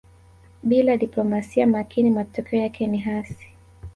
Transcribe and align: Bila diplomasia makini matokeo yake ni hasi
Bila 0.63 0.97
diplomasia 0.97 1.67
makini 1.67 2.09
matokeo 2.09 2.59
yake 2.59 2.87
ni 2.87 2.97
hasi 2.99 3.47